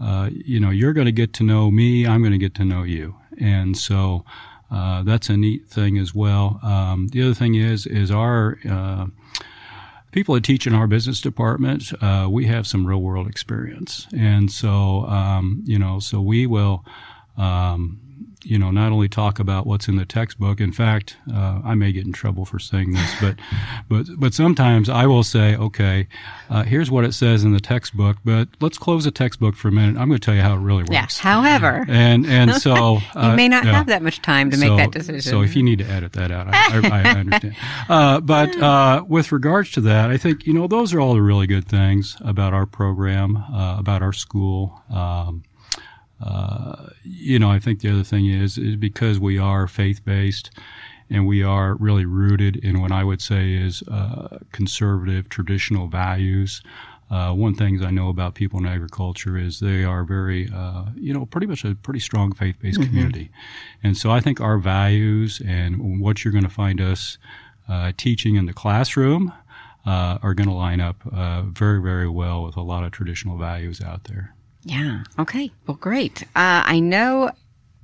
uh, 0.00 0.28
you 0.32 0.60
know, 0.60 0.70
you're 0.70 0.92
going 0.92 1.06
to 1.06 1.12
get 1.12 1.32
to 1.34 1.42
know 1.42 1.70
me, 1.70 2.06
I'm 2.06 2.20
going 2.20 2.32
to 2.32 2.38
get 2.38 2.54
to 2.56 2.64
know 2.64 2.82
you, 2.82 3.14
and 3.38 3.76
so. 3.76 4.24
Uh, 4.70 5.02
that's 5.02 5.30
a 5.30 5.36
neat 5.36 5.66
thing 5.66 5.96
as 5.96 6.14
well. 6.14 6.60
Um, 6.62 7.08
the 7.08 7.22
other 7.22 7.32
thing 7.32 7.54
is, 7.54 7.86
is 7.86 8.10
our 8.10 8.58
uh, 8.68 9.06
people 10.12 10.34
that 10.34 10.44
teach 10.44 10.66
in 10.66 10.74
our 10.74 10.86
business 10.86 11.22
department, 11.22 11.90
uh, 12.02 12.28
we 12.30 12.44
have 12.46 12.66
some 12.66 12.86
real 12.86 13.00
world 13.00 13.26
experience, 13.26 14.06
and 14.14 14.50
so 14.50 15.06
um, 15.06 15.62
you 15.64 15.78
know, 15.78 16.00
so 16.00 16.20
we 16.20 16.46
will. 16.46 16.84
Um, 17.38 18.00
you 18.44 18.58
know, 18.58 18.70
not 18.70 18.92
only 18.92 19.08
talk 19.08 19.38
about 19.38 19.66
what's 19.66 19.88
in 19.88 19.96
the 19.96 20.04
textbook. 20.04 20.60
In 20.60 20.72
fact, 20.72 21.16
uh, 21.32 21.60
I 21.64 21.74
may 21.74 21.92
get 21.92 22.06
in 22.06 22.12
trouble 22.12 22.44
for 22.44 22.58
saying 22.58 22.92
this, 22.92 23.14
but 23.20 23.36
but 23.88 24.06
but 24.16 24.34
sometimes 24.34 24.88
I 24.88 25.06
will 25.06 25.22
say, 25.22 25.56
okay, 25.56 26.06
uh, 26.50 26.62
here's 26.62 26.90
what 26.90 27.04
it 27.04 27.12
says 27.12 27.44
in 27.44 27.52
the 27.52 27.60
textbook, 27.60 28.18
but 28.24 28.48
let's 28.60 28.78
close 28.78 29.04
the 29.04 29.10
textbook 29.10 29.54
for 29.56 29.68
a 29.68 29.72
minute. 29.72 29.96
I'm 30.00 30.08
going 30.08 30.20
to 30.20 30.24
tell 30.24 30.34
you 30.34 30.42
how 30.42 30.54
it 30.54 30.60
really 30.60 30.82
works. 30.82 30.92
Yes. 30.92 31.18
However, 31.18 31.84
And 31.88 32.26
and 32.26 32.54
so 32.54 32.94
you 33.14 33.20
uh, 33.20 33.36
may 33.36 33.48
not 33.48 33.64
have 33.64 33.86
that 33.86 34.02
much 34.02 34.22
time 34.22 34.50
to 34.50 34.56
make 34.56 34.76
that 34.76 34.92
decision. 34.92 35.20
So 35.20 35.42
if 35.42 35.56
you 35.56 35.62
need 35.62 35.78
to 35.80 35.86
edit 35.86 36.12
that 36.14 36.30
out, 36.30 36.48
I, 36.48 36.78
I, 36.78 37.02
I 37.02 37.20
understand. 37.20 37.56
Uh, 37.88 38.20
but 38.20 38.54
uh, 38.60 39.04
with 39.08 39.32
regards 39.32 39.70
to 39.72 39.80
that, 39.80 40.10
I 40.10 40.16
think 40.16 40.46
you 40.46 40.52
know 40.52 40.66
those 40.66 40.92
are 40.92 41.00
all 41.00 41.14
the 41.14 41.22
really 41.22 41.46
good 41.46 41.66
things 41.66 42.16
about 42.20 42.52
our 42.52 42.66
program, 42.66 43.36
uh, 43.36 43.76
about 43.78 44.02
our 44.02 44.12
school. 44.12 44.82
Um, 44.90 45.42
uh, 46.20 46.88
you 47.02 47.38
know, 47.38 47.50
I 47.50 47.58
think 47.58 47.80
the 47.80 47.90
other 47.90 48.04
thing 48.04 48.26
is 48.26 48.58
is 48.58 48.76
because 48.76 49.18
we 49.20 49.38
are 49.38 49.66
faith 49.66 50.04
based. 50.04 50.50
And 51.10 51.26
we 51.26 51.42
are 51.42 51.74
really 51.76 52.04
rooted 52.04 52.56
in 52.56 52.82
what 52.82 52.92
I 52.92 53.02
would 53.02 53.22
say 53.22 53.54
is 53.54 53.82
uh, 53.88 54.40
conservative, 54.52 55.30
traditional 55.30 55.86
values. 55.86 56.60
Uh, 57.10 57.32
one 57.32 57.54
things 57.54 57.82
I 57.82 57.90
know 57.90 58.10
about 58.10 58.34
people 58.34 58.58
in 58.58 58.66
agriculture 58.66 59.38
is 59.38 59.60
they 59.60 59.84
are 59.84 60.04
very, 60.04 60.50
uh, 60.54 60.84
you 60.94 61.14
know, 61.14 61.24
pretty 61.24 61.46
much 61.46 61.64
a 61.64 61.74
pretty 61.74 62.00
strong 62.00 62.32
faith-based 62.32 62.82
community, 62.82 63.30
and 63.82 63.96
so 63.96 64.10
I 64.10 64.20
think 64.20 64.40
our 64.42 64.58
values 64.58 65.40
and 65.46 66.00
what 66.02 66.22
you're 66.22 66.32
going 66.32 66.44
to 66.44 66.50
find 66.50 66.80
us 66.80 67.16
uh, 67.68 67.92
teaching 67.96 68.36
in 68.36 68.44
the 68.44 68.52
classroom 68.52 69.32
uh, 69.86 70.18
are 70.22 70.34
going 70.34 70.48
to 70.48 70.54
line 70.54 70.80
up 70.80 70.96
uh, 71.10 71.42
very, 71.42 71.80
very 71.80 72.08
well 72.08 72.44
with 72.44 72.56
a 72.56 72.62
lot 72.62 72.84
of 72.84 72.92
traditional 72.92 73.38
values 73.38 73.80
out 73.80 74.04
there. 74.04 74.34
Yeah. 74.68 75.04
Okay. 75.18 75.50
Well, 75.66 75.78
great. 75.78 76.24
Uh, 76.36 76.62
I 76.66 76.80
know 76.80 77.30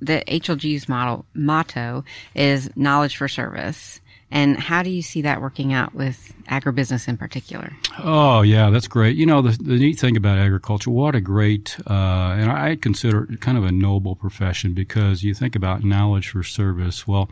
that 0.01 0.27
HLG's 0.27 0.87
model 0.87 1.25
motto 1.33 2.03
is 2.35 2.69
knowledge 2.75 3.17
for 3.17 3.27
service. 3.27 3.99
And 4.29 4.59
how 4.59 4.83
do 4.83 4.91
you 4.91 5.01
see 5.01 5.23
that 5.23 5.41
working 5.41 5.73
out 5.73 5.95
with 5.95 6.33
agribusiness 6.47 7.07
in 7.07 7.17
particular? 7.17 7.71
Oh, 8.03 8.41
yeah, 8.41 8.69
that's 8.69 8.87
great. 8.87 9.15
You 9.15 9.25
know, 9.25 9.41
the, 9.41 9.51
the 9.51 9.77
neat 9.77 9.97
thing 9.97 10.15
about 10.15 10.37
agriculture, 10.37 10.91
what 10.91 11.15
a 11.15 11.21
great, 11.21 11.75
uh, 11.87 12.35
and 12.37 12.51
I 12.51 12.75
consider 12.75 13.31
it 13.31 13.41
kind 13.41 13.57
of 13.57 13.63
a 13.63 13.71
noble 13.71 14.15
profession 14.15 14.73
because 14.73 15.23
you 15.23 15.33
think 15.33 15.55
about 15.55 15.83
knowledge 15.83 16.29
for 16.29 16.43
service. 16.43 17.07
Well, 17.07 17.29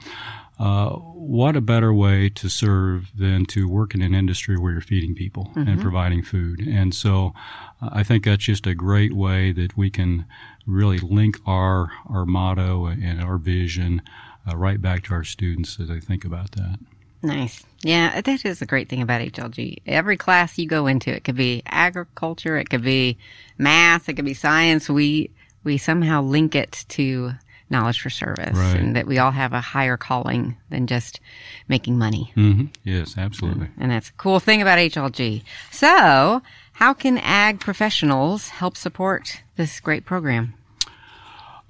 uh, 0.60 0.92
what 0.92 1.56
a 1.56 1.62
better 1.62 1.94
way 1.94 2.30
to 2.30 2.50
serve 2.50 3.12
than 3.18 3.46
to 3.46 3.68
work 3.68 3.96
in 3.96 4.02
an 4.02 4.14
industry 4.14 4.58
where 4.58 4.72
you're 4.72 4.82
feeding 4.82 5.16
people 5.16 5.52
mm-hmm. 5.56 5.68
and 5.68 5.82
providing 5.82 6.22
food. 6.22 6.60
And 6.60 6.94
so 6.94 7.34
uh, 7.82 7.90
I 7.92 8.04
think 8.04 8.26
that's 8.26 8.44
just 8.44 8.68
a 8.68 8.76
great 8.76 9.14
way 9.14 9.52
that 9.52 9.76
we 9.76 9.90
can 9.90 10.26
really 10.66 11.00
link 11.00 11.40
our, 11.46 11.92
our 12.08 12.26
motto 12.26 12.86
and 12.86 13.22
our 13.22 13.38
vision 13.38 14.02
uh, 14.48 14.56
right 14.56 14.82
back 14.82 15.04
to 15.04 15.14
our 15.14 15.24
students 15.24 15.80
as 15.80 15.88
they 15.88 16.00
think 16.00 16.24
about 16.24 16.52
that. 16.52 16.78
Nice. 17.24 17.64
Yeah, 17.82 18.20
that 18.20 18.46
is 18.46 18.62
a 18.62 18.66
great 18.66 18.90
thing 18.90 19.02
about 19.02 19.22
HLG. 19.22 19.78
Every 19.86 20.18
class 20.18 20.58
you 20.58 20.68
go 20.68 20.88
into, 20.88 21.10
it 21.10 21.24
could 21.24 21.38
be 21.38 21.64
agriculture, 21.66 22.58
it 22.58 22.70
could 22.70 22.84
be 22.84 23.18
math, 23.58 24.10
it 24.10 24.14
could 24.14 24.26
be 24.26 24.34
science. 24.34 24.90
We 24.90 25.32
we 25.64 25.78
somehow 25.78 26.22
link 26.22 26.54
it 26.54 26.84
to 26.90 27.32
knowledge 27.70 28.02
for 28.02 28.10
service 28.10 28.58
right. 28.58 28.80
and 28.80 28.96
that 28.96 29.08
we 29.08 29.18
all 29.18 29.32
have 29.32 29.54
a 29.54 29.62
higher 29.62 29.98
calling 29.98 30.58
than 30.70 30.88
just 30.88 31.20
making 31.68 31.98
money. 31.98 32.32
Mm-hmm. 32.36 32.66
Yes, 32.84 33.16
absolutely. 33.18 33.70
And 33.80 33.92
that's 33.92 34.10
a 34.10 34.14
cool 34.14 34.40
thing 34.40 34.62
about 34.62 34.78
HLG. 34.78 35.44
So, 35.72 36.42
how 36.74 36.94
can 36.94 37.18
ag 37.20 37.60
professionals 37.60 38.50
help 38.50 38.78
support 38.78 39.42
this 39.56 39.80
great 39.80 40.06
program? 40.06 40.54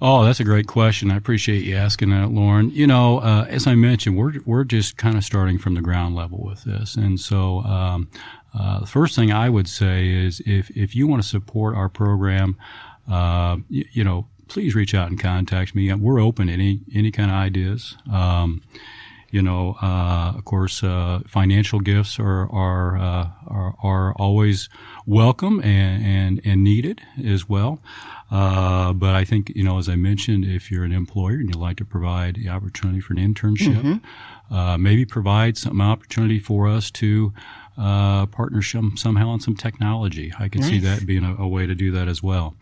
Oh, 0.05 0.25
that's 0.25 0.41
a 0.41 0.43
great 0.43 0.67
question. 0.67 1.11
I 1.11 1.15
appreciate 1.15 1.63
you 1.63 1.77
asking 1.77 2.09
that, 2.09 2.29
Lauren. 2.29 2.71
You 2.71 2.87
know, 2.87 3.19
uh, 3.19 3.45
as 3.47 3.67
I 3.67 3.75
mentioned, 3.75 4.17
we're 4.17 4.33
we're 4.45 4.65
just 4.65 4.97
kind 4.97 5.15
of 5.15 5.23
starting 5.23 5.57
from 5.57 5.75
the 5.75 5.81
ground 5.81 6.13
level 6.13 6.43
with 6.43 6.65
this, 6.65 6.95
and 6.95 7.17
so 7.17 7.59
um, 7.59 8.09
uh, 8.53 8.81
the 8.81 8.85
first 8.85 9.15
thing 9.15 9.31
I 9.31 9.49
would 9.49 9.69
say 9.69 10.09
is 10.09 10.41
if 10.45 10.69
if 10.71 10.93
you 10.93 11.07
want 11.07 11.23
to 11.23 11.27
support 11.27 11.75
our 11.75 11.87
program, 11.87 12.57
uh, 13.09 13.57
you, 13.69 13.85
you 13.93 14.03
know, 14.03 14.27
please 14.53 14.75
reach 14.75 14.93
out 14.93 15.09
and 15.09 15.19
contact 15.19 15.73
me. 15.73 15.91
We're 15.91 16.21
open 16.21 16.47
to 16.47 16.53
any 16.53 16.81
any 16.93 17.11
kind 17.11 17.31
of 17.31 17.35
ideas. 17.35 17.97
Um, 18.11 18.61
you 19.31 19.41
know, 19.41 19.75
uh, 19.81 20.33
of 20.37 20.45
course, 20.45 20.83
uh, 20.83 21.21
financial 21.27 21.79
gifts 21.79 22.19
are 22.19 22.47
are, 22.51 22.95
uh, 22.95 23.29
are, 23.47 23.75
are 23.81 24.13
always 24.13 24.69
welcome 25.07 25.59
and, 25.63 26.05
and 26.05 26.41
and 26.45 26.63
needed 26.63 27.01
as 27.25 27.49
well. 27.49 27.79
Uh, 28.29 28.93
but 28.93 29.15
I 29.15 29.25
think 29.25 29.51
you 29.55 29.63
know, 29.63 29.79
as 29.79 29.89
I 29.89 29.95
mentioned, 29.95 30.45
if 30.45 30.69
you're 30.69 30.83
an 30.83 30.91
employer 30.93 31.37
and 31.37 31.49
you'd 31.49 31.55
like 31.55 31.77
to 31.77 31.85
provide 31.85 32.35
the 32.35 32.49
opportunity 32.49 32.99
for 32.99 33.13
an 33.13 33.33
internship, 33.33 33.81
mm-hmm. 33.81 33.97
Uh, 34.51 34.77
maybe 34.77 35.03
provide 35.03 35.57
some 35.57 35.81
opportunity 35.81 36.37
for 36.37 36.67
us 36.67 36.91
to 36.91 37.33
uh, 37.77 38.25
partnership 38.27 38.83
somehow 38.95 39.29
on 39.29 39.39
some 39.39 39.55
technology. 39.55 40.31
I 40.37 40.47
can 40.47 40.61
nice. 40.61 40.69
see 40.69 40.79
that 40.79 41.05
being 41.05 41.23
a, 41.23 41.35
a, 41.41 41.47
way 41.47 41.65
to 41.65 41.75
do 41.75 41.91
that 41.91 42.07
as 42.07 42.21
well. 42.21 42.55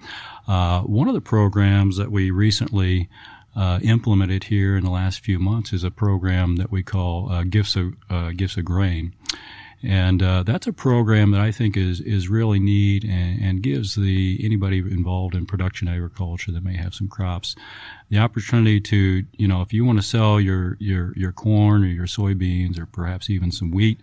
Uh, 0.48 0.82
one 0.82 1.08
of 1.08 1.14
the 1.14 1.22
programs 1.22 1.98
that 1.98 2.12
we 2.12 2.32
recently 2.32 3.10
uh, 3.56 3.80
implemented 3.84 4.46
here 4.46 4.78
in 4.78 4.84
the 4.84 4.90
last 4.90 5.20
few 5.20 5.40
months 5.40 5.74
is 5.74 5.84
a 5.84 5.92
program 5.92 6.56
that 6.58 6.72
we 6.72 6.84
call 6.84 7.32
uh, 7.32 7.44
Gifts 7.44 7.76
of 7.76 7.94
uh, 8.10 8.32
Gifts 8.32 8.58
of 8.58 8.66
Grain. 8.66 9.14
And 9.84 10.22
uh, 10.22 10.44
that's 10.44 10.68
a 10.68 10.74
program 10.74 11.32
that 11.32 11.42
I 11.42 11.52
think 11.52 11.76
is 11.76 12.02
is 12.02 12.30
really 12.30 12.60
neat 12.60 13.04
and, 13.04 13.42
and, 13.44 13.64
gives 13.64 13.96
the 13.96 14.40
anybody 14.44 14.78
involved 14.78 15.34
in 15.34 15.48
production 15.48 15.88
agriculture 15.88 16.52
that 16.52 16.64
may 16.64 16.78
have 16.78 16.94
some 16.94 17.08
crops 17.08 17.56
the 18.12 18.20
opportunity 18.20 18.80
to 18.82 19.24
you 19.38 19.48
know 19.48 19.62
if 19.62 19.74
you 19.74 19.86
want 19.86 19.98
to 19.98 20.04
sell 20.04 20.40
your 20.40 20.76
your 20.80 21.14
your 21.16 21.32
corn 21.32 21.84
or 21.84 21.88
your 21.88 22.06
soybeans 22.06 22.78
or 22.78 22.86
perhaps 22.86 23.30
even 23.30 23.52
some 23.52 23.72
wheat 23.72 24.00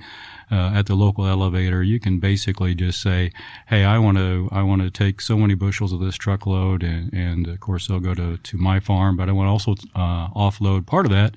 uh, 0.51 0.73
at 0.75 0.87
the 0.87 0.95
local 0.95 1.27
elevator, 1.27 1.83
you 1.83 2.01
can 2.01 2.19
basically 2.19 2.75
just 2.75 3.03
say, 3.03 3.31
"Hey, 3.67 3.85
I 3.85 3.99
want 3.99 4.17
to 4.17 4.49
I 4.51 4.63
want 4.63 4.81
to 4.81 4.91
take 4.91 5.21
so 5.21 5.37
many 5.37 5.55
bushels 5.55 5.93
of 5.93 6.01
this 6.01 6.17
truckload, 6.17 6.83
and, 6.83 7.13
and 7.13 7.47
of 7.47 7.61
course 7.61 7.87
they'll 7.87 8.01
go 8.01 8.15
to 8.15 8.39
to 8.39 8.57
my 8.57 8.81
farm, 8.81 9.17
but 9.19 9.29
I 9.29 9.33
want 9.33 9.47
to 9.47 9.53
also 9.53 9.73
uh, 9.95 10.29
offload 10.31 10.87
part 10.87 11.07
of 11.07 11.13
that." 11.13 11.35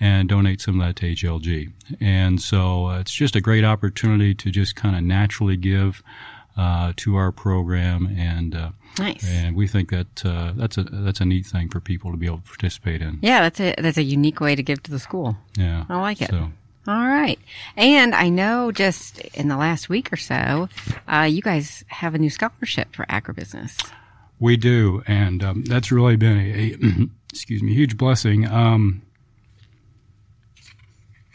and 0.00 0.28
donate 0.28 0.60
some 0.60 0.80
of 0.80 0.84
that 0.84 0.96
to 0.96 1.14
HLG. 1.14 1.70
And 2.00 2.42
so 2.42 2.86
uh, 2.86 2.98
it's 2.98 3.12
just 3.12 3.36
a 3.36 3.40
great 3.40 3.64
opportunity 3.64 4.34
to 4.34 4.50
just 4.50 4.74
kind 4.74 4.96
of 4.96 5.02
naturally 5.04 5.56
give 5.56 6.02
uh, 6.56 6.92
to 6.96 7.16
our 7.16 7.32
program, 7.32 8.06
and 8.06 8.54
uh, 8.54 8.70
nice. 8.98 9.26
And 9.26 9.56
we 9.56 9.66
think 9.66 9.90
that 9.90 10.24
uh, 10.24 10.52
that's 10.54 10.78
a 10.78 10.84
that's 10.84 11.20
a 11.20 11.24
neat 11.24 11.46
thing 11.46 11.68
for 11.68 11.80
people 11.80 12.10
to 12.10 12.16
be 12.16 12.26
able 12.26 12.38
to 12.38 12.42
participate 12.42 13.02
in. 13.02 13.18
Yeah, 13.22 13.40
that's 13.42 13.60
a 13.60 13.74
that's 13.78 13.98
a 13.98 14.02
unique 14.02 14.40
way 14.40 14.54
to 14.54 14.62
give 14.62 14.82
to 14.84 14.90
the 14.90 14.98
school. 14.98 15.36
Yeah, 15.56 15.84
I 15.88 16.00
like 16.00 16.22
it. 16.22 16.30
So. 16.30 16.50
All 16.88 17.06
right. 17.06 17.38
And 17.76 18.12
I 18.12 18.28
know 18.28 18.72
just 18.72 19.20
in 19.20 19.46
the 19.46 19.56
last 19.56 19.88
week 19.88 20.12
or 20.12 20.16
so, 20.16 20.68
uh, 21.06 21.28
you 21.30 21.40
guys 21.40 21.84
have 21.86 22.16
a 22.16 22.18
new 22.18 22.30
scholarship 22.30 22.92
for 22.92 23.06
agribusiness. 23.06 23.78
We 24.40 24.56
do. 24.56 25.04
And 25.06 25.44
um, 25.44 25.64
that's 25.64 25.92
really 25.92 26.16
been 26.16 26.38
a, 26.38 26.72
a 26.72 27.06
excuse 27.32 27.62
me, 27.62 27.72
huge 27.72 27.96
blessing. 27.96 28.48
Um, 28.48 29.02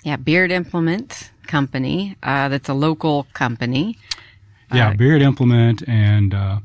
yeah, 0.04 0.18
Beard 0.18 0.52
Implement 0.52 1.32
Company. 1.48 2.18
Uh, 2.22 2.50
that's 2.50 2.68
a 2.68 2.74
local 2.74 3.28
company. 3.34 3.98
Yeah, 4.74 4.90
uh, 4.90 4.94
Beard 4.94 5.22
Implement 5.22 5.88
and. 5.88 6.34
Uh, 6.34 6.60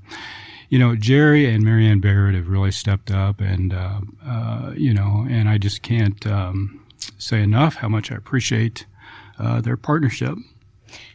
you 0.69 0.79
know, 0.79 0.97
Jerry 0.97 1.53
and 1.53 1.63
Marianne 1.63 2.01
Barrett 2.01 2.35
have 2.35 2.49
really 2.49 2.71
stepped 2.71 3.11
up, 3.11 3.43
and 3.43 3.75
uh, 3.75 4.01
uh, 4.27 4.73
you 4.75 4.95
know, 4.95 5.27
and 5.29 5.47
I 5.47 5.59
just 5.59 5.83
can't 5.83 6.27
um, 6.27 6.83
say 7.19 7.43
enough 7.43 7.75
how 7.75 7.91
much 7.91 8.11
I 8.11 8.15
appreciate 8.15 8.87
uh, 9.39 9.61
their 9.61 9.77
partnership. 9.77 10.39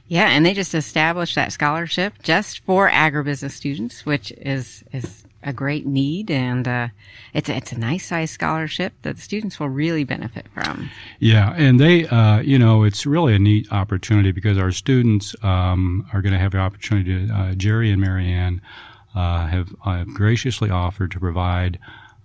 Yeah, 0.06 0.30
and 0.30 0.46
they 0.46 0.54
just 0.54 0.76
established 0.76 1.34
that 1.34 1.52
scholarship 1.52 2.22
just 2.22 2.60
for 2.66 2.88
agribusiness 2.88 3.52
students, 3.52 4.06
which 4.06 4.32
is 4.34 4.84
is 4.94 5.26
a 5.44 5.54
great 5.54 5.86
need, 5.86 6.32
and 6.32 6.68
uh, 6.68 6.88
it's 7.34 7.50
it's 7.50 7.72
a 7.72 7.78
nice 7.78 8.06
size 8.06 8.32
scholarship 8.32 8.94
that 9.04 9.16
the 9.16 9.22
students 9.22 9.60
will 9.60 9.70
really 9.70 10.04
benefit 10.04 10.48
from. 10.54 10.90
Yeah, 11.20 11.54
and 11.56 11.80
they, 11.80 12.08
uh, 12.08 12.40
you 12.40 12.58
know, 12.60 12.84
it's 12.84 13.06
really 13.06 13.36
a 13.36 13.40
neat 13.40 13.72
opportunity 13.72 14.32
because 14.32 14.58
our 14.58 14.72
students 14.72 15.36
um, 15.44 16.08
are 16.14 16.22
going 16.22 16.34
to 16.34 16.40
have 16.40 16.52
the 16.52 16.60
opportunity. 16.60 17.28
To, 17.28 17.34
uh, 17.34 17.54
Jerry 17.54 17.92
and 17.92 18.02
Marianne 18.02 18.62
uh, 19.16 19.48
have, 19.48 19.74
have 19.84 20.08
graciously 20.14 20.70
offered 20.70 21.12
to 21.12 21.20
provide 21.20 21.80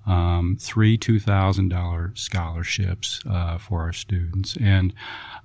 um, 0.07 0.57
three 0.59 0.99
$2,000 0.99 2.19
scholarships 2.19 3.21
uh, 3.29 3.59
for 3.59 3.83
our 3.83 3.93
students. 3.93 4.57
And 4.61 4.93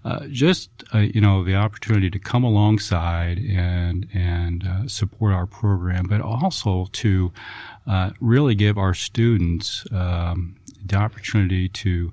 uh, 0.04 0.28
just, 0.28 0.70
uh, 0.94 1.00
you 1.00 1.22
know, 1.22 1.44
the 1.44 1.56
opportunity 1.56 2.10
to 2.10 2.20
come 2.20 2.44
alongside 2.44 3.38
and, 3.38 4.08
and 4.14 4.66
uh, 4.66 4.88
support 4.88 5.34
our 5.34 5.46
program, 5.46 6.06
but 6.08 6.22
also 6.22 6.88
to 6.94 7.32
uh, 7.86 8.12
really 8.20 8.56
give 8.56 8.78
our 8.78 8.94
students 8.94 9.86
um, 9.92 10.56
the 10.86 10.96
opportunity 10.96 11.70
to 11.70 12.12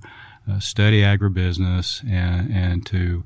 uh, 0.50 0.58
study 0.58 1.02
agribusiness 1.02 2.02
and, 2.08 2.52
and 2.52 2.86
to 2.86 3.24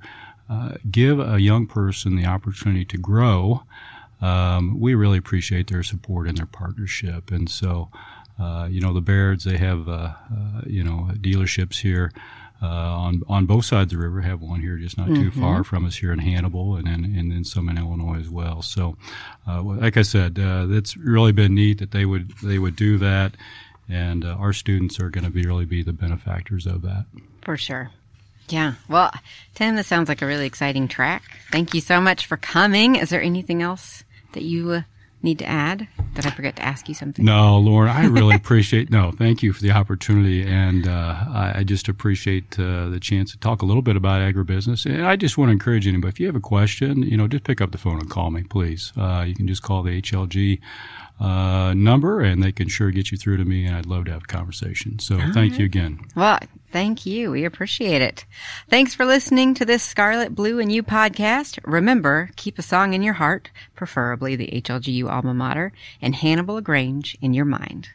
give 0.91 1.21
a 1.21 1.39
young 1.39 1.67
person 1.67 2.17
the 2.17 2.25
opportunity 2.25 2.85
to 2.85 2.97
grow. 2.97 3.63
Um, 4.21 4.81
we 4.81 4.95
really 4.95 5.19
appreciate 5.19 5.69
their 5.69 5.83
support 5.83 6.27
and 6.27 6.39
their 6.39 6.47
partnership. 6.47 7.31
And 7.31 7.49
so, 7.49 7.91
you 8.71 8.81
know, 8.81 8.93
the 8.93 9.01
Bairds, 9.01 9.45
they 9.45 9.57
have, 9.57 9.89
uh, 9.89 10.13
uh, 10.13 10.63
you 10.67 10.85
know, 10.85 11.11
dealerships 11.15 11.81
here 11.81 12.13
uh, 12.61 12.67
on 12.67 13.23
on 13.29 13.47
both 13.47 13.65
sides 13.65 13.93
of 13.93 13.99
the 13.99 14.05
river. 14.05 14.21
Have 14.21 14.41
one 14.41 14.61
here 14.61 14.77
just 14.77 14.99
not 14.99 15.09
mm-hmm. 15.09 15.23
too 15.23 15.31
far 15.31 15.65
from 15.65 15.85
us 15.85 15.97
here 15.97 16.13
in 16.13 16.19
Hannibal, 16.19 16.77
and 16.77 16.87
then 16.87 17.05
and 17.05 17.31
then 17.31 17.45
some 17.45 17.69
in 17.69 17.79
Illinois 17.79 18.19
as 18.19 18.29
well. 18.29 18.63
So, 18.63 18.97
uh, 19.47 19.63
like 19.63 19.97
I 19.97 20.03
said, 20.03 20.39
uh, 20.39 20.67
it's 20.71 20.97
really 20.97 21.33
been 21.33 21.55
neat 21.55 21.79
that 21.79 21.93
they 21.93 22.05
would 22.05 22.33
they 22.43 22.59
would 22.59 22.77
do 22.77 22.99
that, 22.99 23.35
and 23.89 24.25
our 24.25 24.53
students 24.53 24.99
are 25.01 25.11
going 25.11 25.25
to 25.25 25.31
be 25.31 25.47
really 25.47 25.67
be 25.67 25.83
the 25.83 25.93
benefactors 25.93 26.67
of 26.67 26.83
that. 26.83 27.07
For 27.43 27.57
sure. 27.57 27.91
Yeah. 28.49 28.75
Well, 28.89 29.13
Tim, 29.55 29.77
this 29.77 29.87
sounds 29.87 30.09
like 30.09 30.23
a 30.23 30.27
really 30.27 30.47
exciting 30.47 30.89
track. 30.89 31.23
Thank 31.53 31.75
you 31.75 31.81
so 31.81 32.01
much 32.01 32.27
for 32.27 32.37
coming. 32.39 32.97
Is 32.97 33.11
there 33.11 33.23
anything 33.23 33.63
else 33.63 34.05
that 34.33 34.43
you 34.43 34.85
need 35.23 35.39
to 35.41 35.47
add? 35.47 35.89
Did 36.15 36.27
I 36.27 36.31
forget 36.31 36.57
to 36.57 36.63
ask 36.63 36.89
you 36.89 36.95
something? 36.95 37.25
No, 37.25 37.59
Lauren, 37.59 37.91
I 37.91 38.07
really 38.07 38.35
appreciate. 38.43 38.91
No, 38.91 39.13
thank 39.13 39.43
you 39.43 39.53
for 39.53 39.63
the 39.63 39.71
opportunity, 39.71 40.43
and 40.43 40.87
uh, 40.87 41.25
I, 41.29 41.53
I, 41.57 41.65
just 41.65 41.89
appreciate 41.89 42.59
uh, 42.59 42.89
the 42.89 42.99
chance 43.01 43.33
to 43.33 43.39
talk 43.39 43.63
a 43.63 43.67
little 43.67 43.83
bit 43.83 43.97
about 43.97 44.21
agribusiness. 44.21 44.87
And 44.87 45.07
I 45.07 45.17
just 45.17 45.37
want 45.37 45.49
to 45.49 45.53
encourage 45.53 45.87
anybody 45.87 46.09
if 46.09 46.21
you 46.21 46.27
have 46.27 46.37
a 46.37 46.41
question, 46.41 47.03
you 47.03 47.17
know, 47.17 47.29
just 47.29 47.45
pick 47.45 47.61
up 47.61 47.73
the 47.73 47.79
phone 47.79 47.99
and 47.99 48.11
call 48.11 48.31
me, 48.31 48.43
please. 48.45 48.93
Uh, 48.97 49.25
you 49.27 49.35
can 49.35 49.47
just 49.47 49.63
call 49.63 49.83
the 49.83 50.01
HLG 50.01 50.61
uh, 51.21 51.75
number, 51.75 52.21
and 52.21 52.43
they 52.43 52.53
can 52.53 52.69
sure 52.69 52.91
get 52.91 53.11
you 53.11 53.19
through 53.19 53.39
to 53.39 53.45
me, 53.45 53.67
and 53.67 53.77
I'd 53.77 53.87
love 53.87 54.05
to 54.07 54.13
have 54.13 54.23
a 54.25 54.27
conversation. 54.27 54.99
So 54.99 55.17
All 55.17 55.33
thank 55.33 55.53
right. 55.53 55.59
you 55.59 55.65
again. 55.65 56.01
Well, 56.15 56.39
thank 56.73 57.07
you. 57.07 57.31
We 57.31 57.45
appreciate 57.45 58.03
it. 58.03 58.25
Thanks 58.69 58.95
for 58.95 59.05
listening 59.05 59.55
to 59.55 59.65
this 59.65 59.83
Scarlet, 59.83 60.35
Blue, 60.35 60.59
and 60.61 60.71
You 60.71 60.83
podcast. 60.83 61.59
Remember, 61.65 62.31
keep 62.37 62.59
a 62.59 62.63
song 62.63 62.95
in 62.95 63.03
your 63.03 63.15
heart, 63.15 63.51
preferably 63.75 64.37
the 64.37 64.49
HLGU 64.63 65.11
alma 65.11 65.35
mater, 65.35 65.73
and 66.01 66.15
Hannibal 66.15 66.61
Grange 66.61 67.17
in 67.21 67.35
your 67.35 67.45
mind. 67.45 67.91